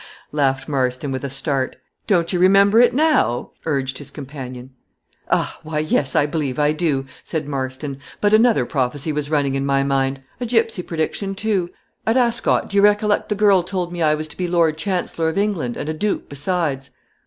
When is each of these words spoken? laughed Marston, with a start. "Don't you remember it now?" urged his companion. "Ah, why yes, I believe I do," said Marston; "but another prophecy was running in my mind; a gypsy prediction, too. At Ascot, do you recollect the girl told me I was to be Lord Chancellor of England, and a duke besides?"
laughed 0.31 0.67
Marston, 0.67 1.11
with 1.11 1.23
a 1.23 1.29
start. 1.29 1.75
"Don't 2.07 2.33
you 2.33 2.39
remember 2.39 2.79
it 2.79 2.91
now?" 2.91 3.51
urged 3.67 3.99
his 3.99 4.09
companion. 4.09 4.71
"Ah, 5.29 5.59
why 5.61 5.77
yes, 5.77 6.15
I 6.15 6.25
believe 6.25 6.57
I 6.57 6.71
do," 6.71 7.05
said 7.23 7.47
Marston; 7.47 7.99
"but 8.19 8.33
another 8.33 8.65
prophecy 8.65 9.11
was 9.11 9.29
running 9.29 9.53
in 9.53 9.63
my 9.63 9.83
mind; 9.83 10.23
a 10.39 10.45
gypsy 10.47 10.81
prediction, 10.83 11.35
too. 11.35 11.69
At 12.07 12.17
Ascot, 12.17 12.67
do 12.67 12.77
you 12.77 12.81
recollect 12.81 13.29
the 13.29 13.35
girl 13.35 13.61
told 13.61 13.91
me 13.93 14.01
I 14.01 14.15
was 14.15 14.27
to 14.29 14.37
be 14.37 14.47
Lord 14.47 14.75
Chancellor 14.75 15.29
of 15.29 15.37
England, 15.37 15.77
and 15.77 15.87
a 15.87 15.93
duke 15.93 16.27
besides?" 16.29 16.89